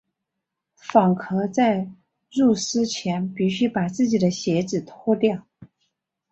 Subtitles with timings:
[0.77, 1.87] 访客在
[2.31, 5.45] 入寺前必须把自己的鞋子脱掉。